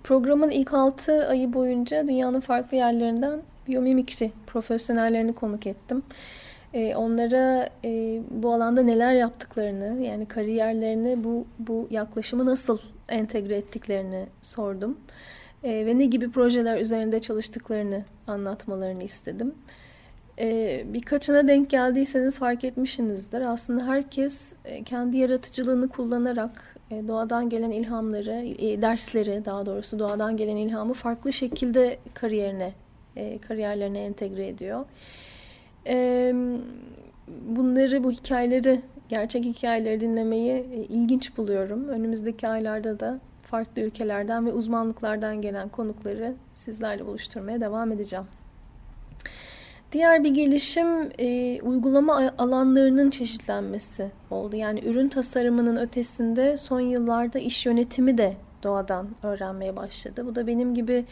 Programın 0.04 0.50
ilk 0.50 0.74
6 0.74 1.28
ayı 1.28 1.54
boyunca 1.54 2.08
dünyanın 2.08 2.40
farklı 2.40 2.78
yerlerinden 2.78 3.42
biyomimikri 3.68 4.32
profesyonellerini 4.48 5.34
konuk 5.34 5.68
ettim. 5.68 6.04
E, 6.74 6.96
onlara 6.96 7.70
e, 7.86 8.22
bu 8.30 8.54
alanda 8.54 8.84
neler 8.84 9.14
yaptıklarını 9.14 10.04
yani 10.04 10.26
kariyerlerini 10.26 11.24
bu 11.24 11.46
bu 11.60 11.88
yaklaşımı 11.92 12.46
nasıl 12.46 12.78
entegre 13.10 13.56
ettiklerini 13.56 14.26
sordum 14.42 14.98
e, 15.64 15.86
ve 15.86 15.98
ne 15.98 16.06
gibi 16.06 16.32
projeler 16.32 16.82
üzerinde 16.82 17.20
çalıştıklarını 17.20 18.04
anlatmalarını 18.28 19.04
istedim. 19.04 19.56
E, 20.40 20.84
birkaçına 20.86 21.48
denk 21.48 21.70
geldiyseniz 21.70 22.40
fark 22.40 22.64
etmişsinizdir. 22.64 23.42
Aslında 23.42 23.88
herkes 23.88 24.54
e, 24.66 24.84
kendi 24.84 25.18
yaratıcılığını 25.18 25.90
kullanarak 25.90 26.76
e, 26.92 27.08
doğadan 27.08 27.50
gelen 27.50 27.72
ilhamları, 27.72 28.46
e, 28.58 28.82
dersleri 28.82 29.46
daha 29.46 29.66
doğrusu 29.66 30.00
doğadan 30.00 30.38
gelen 30.38 30.58
ilhamı 30.58 30.94
farklı 30.94 31.34
şekilde 31.34 31.98
kariyerine, 32.14 32.74
kariyerlerine 33.48 34.04
entegre 34.04 34.48
ediyor 34.48 34.86
bunları, 37.28 38.04
bu 38.04 38.12
hikayeleri, 38.12 38.82
gerçek 39.10 39.46
hikayeleri 39.46 40.00
dinlemeyi 40.00 40.66
ilginç 40.90 41.38
buluyorum. 41.38 41.88
Önümüzdeki 41.88 42.48
aylarda 42.48 43.00
da 43.00 43.20
farklı 43.44 43.82
ülkelerden 43.82 44.46
ve 44.46 44.54
uzmanlıklardan 44.54 45.42
gelen 45.42 45.70
konukları 45.70 46.34
sizlerle 46.54 47.06
buluşturmaya 47.06 47.62
devam 47.62 47.92
edeceğim. 47.92 48.26
Diğer 49.94 50.24
bir 50.24 50.30
gelişim 50.30 51.10
e, 51.20 51.62
uygulama 51.62 52.32
alanlarının 52.38 53.10
çeşitlenmesi 53.10 54.12
oldu. 54.32 54.56
Yani 54.56 54.80
ürün 54.86 55.10
tasarımının 55.10 55.76
ötesinde 55.76 56.58
son 56.58 56.80
yıllarda 56.80 57.40
iş 57.40 57.66
yönetimi 57.66 58.18
de 58.18 58.34
doğadan 58.64 59.08
öğrenmeye 59.24 59.76
başladı. 59.76 60.26
Bu 60.26 60.36
da 60.36 60.48
benim 60.48 60.76
gibi 60.76 61.06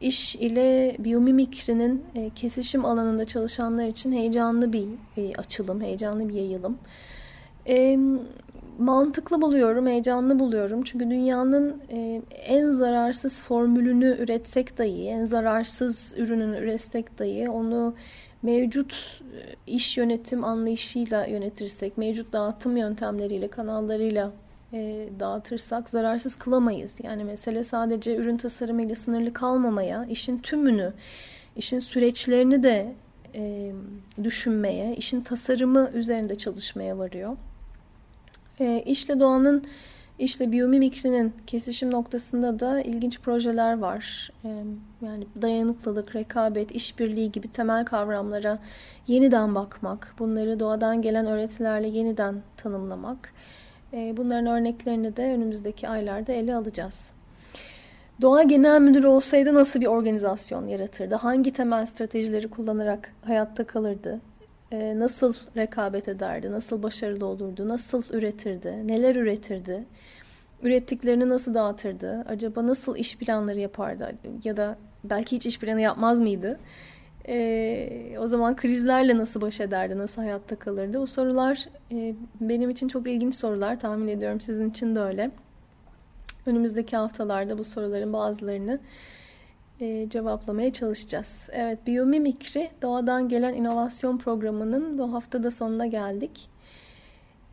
iş 0.00 0.36
ile 0.36 0.96
biyomimikrinin 0.98 2.04
e, 2.14 2.30
kesişim 2.30 2.84
alanında 2.84 3.24
çalışanlar 3.24 3.86
için 3.86 4.12
heyecanlı 4.12 4.72
bir 4.72 4.86
e, 5.16 5.34
açılım, 5.34 5.80
heyecanlı 5.80 6.28
bir 6.28 6.34
yayılım. 6.34 6.78
E, 7.68 7.98
mantıklı 8.78 9.42
buluyorum, 9.42 9.86
heyecanlı 9.86 10.38
buluyorum. 10.38 10.82
Çünkü 10.82 11.10
dünyanın 11.10 11.82
e, 11.92 12.22
en 12.30 12.70
zararsız 12.70 13.42
formülünü 13.42 14.16
üretsek 14.18 14.78
dahi, 14.78 15.06
en 15.08 15.24
zararsız 15.24 16.14
ürününü 16.16 16.58
üretsek 16.58 17.18
dahi 17.18 17.50
onu 17.50 17.94
mevcut 18.42 19.20
e, 19.22 19.40
iş 19.66 19.96
yönetim 19.96 20.44
anlayışıyla 20.44 21.26
yönetirsek, 21.26 21.98
mevcut 21.98 22.32
dağıtım 22.32 22.76
yöntemleriyle, 22.76 23.48
kanallarıyla 23.48 24.32
e, 24.72 25.08
dağıtırsak 25.20 25.88
zararsız 25.88 26.36
kılamayız. 26.36 26.96
Yani 27.02 27.24
mesele 27.24 27.64
sadece 27.64 28.16
ürün 28.16 28.36
tasarımıyla 28.36 28.94
sınırlı 28.94 29.32
kalmamaya, 29.32 30.04
işin 30.04 30.38
tümünü, 30.38 30.92
işin 31.56 31.78
süreçlerini 31.78 32.62
de 32.62 32.94
e, 33.34 33.72
düşünmeye, 34.24 34.96
işin 34.96 35.20
tasarımı 35.20 35.90
üzerinde 35.94 36.34
çalışmaya 36.34 36.98
varıyor. 36.98 37.36
E, 38.60 38.82
işle 38.86 39.20
doğanın, 39.20 39.64
işle 40.18 40.52
biyomimikrinin 40.52 41.32
kesişim 41.46 41.90
noktasında 41.90 42.60
da 42.60 42.80
ilginç 42.80 43.20
projeler 43.20 43.78
var. 43.78 44.30
E, 44.44 44.48
yani 45.06 45.26
dayanıklılık, 45.42 46.16
rekabet, 46.16 46.72
işbirliği 46.72 47.32
gibi 47.32 47.48
temel 47.48 47.84
kavramlara 47.84 48.58
yeniden 49.06 49.54
bakmak, 49.54 50.14
bunları 50.18 50.60
doğadan 50.60 51.02
gelen 51.02 51.26
öğretilerle 51.26 51.88
yeniden 51.88 52.42
tanımlamak 52.56 53.32
ee, 53.94 54.14
bunların 54.16 54.46
örneklerini 54.46 55.16
de 55.16 55.22
önümüzdeki 55.22 55.88
aylarda 55.88 56.32
ele 56.32 56.54
alacağız. 56.54 57.10
Doğa 58.22 58.42
Genel 58.42 58.80
Müdürü 58.80 59.06
olsaydı 59.06 59.54
nasıl 59.54 59.80
bir 59.80 59.86
organizasyon 59.86 60.66
yaratırdı? 60.66 61.14
Hangi 61.14 61.52
temel 61.52 61.86
stratejileri 61.86 62.50
kullanarak 62.50 63.12
hayatta 63.24 63.64
kalırdı? 63.64 64.20
Ee, 64.74 64.98
nasıl 64.98 65.34
rekabet 65.56 66.08
ederdi? 66.08 66.52
Nasıl 66.52 66.82
başarılı 66.82 67.26
olurdu? 67.26 67.68
Nasıl 67.68 68.02
üretirdi? 68.10 68.88
Neler 68.88 69.16
üretirdi? 69.16 69.84
Ürettiklerini 70.62 71.28
nasıl 71.28 71.54
dağıtırdı? 71.54 72.24
Acaba 72.28 72.66
nasıl 72.66 72.96
iş 72.96 73.16
planları 73.16 73.60
yapardı? 73.60 74.12
Ya 74.44 74.56
da 74.56 74.76
belki 75.04 75.36
hiç 75.36 75.46
iş 75.46 75.58
planı 75.58 75.80
yapmaz 75.80 76.20
mıydı? 76.20 76.58
E, 77.28 78.18
o 78.18 78.26
zaman 78.26 78.56
krizlerle 78.56 79.18
nasıl 79.18 79.40
baş 79.40 79.60
ederdi, 79.60 79.98
nasıl 79.98 80.22
hayatta 80.22 80.56
kalırdı? 80.56 81.00
Bu 81.00 81.06
sorular 81.06 81.68
e, 81.92 82.14
benim 82.40 82.70
için 82.70 82.88
çok 82.88 83.08
ilginç 83.08 83.34
sorular. 83.34 83.80
Tahmin 83.80 84.08
ediyorum 84.08 84.40
sizin 84.40 84.70
için 84.70 84.96
de 84.96 85.00
öyle. 85.00 85.30
Önümüzdeki 86.46 86.96
haftalarda 86.96 87.58
bu 87.58 87.64
soruların 87.64 88.12
bazılarını 88.12 88.80
e, 89.80 90.08
cevaplamaya 90.08 90.72
çalışacağız. 90.72 91.48
Evet, 91.52 91.86
Biyomimikri 91.86 92.70
Doğadan 92.82 93.28
Gelen 93.28 93.54
İnovasyon 93.54 94.18
Programı'nın 94.18 94.98
bu 94.98 95.12
haftada 95.12 95.50
sonuna 95.50 95.86
geldik. 95.86 96.48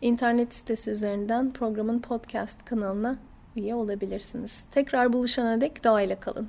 internet 0.00 0.54
sitesi 0.54 0.90
üzerinden 0.90 1.52
programın 1.52 1.98
podcast 1.98 2.64
kanalına 2.64 3.16
üye 3.56 3.74
olabilirsiniz. 3.74 4.64
Tekrar 4.70 5.12
buluşana 5.12 5.60
dek 5.60 5.84
doğayla 5.84 6.20
kalın. 6.20 6.48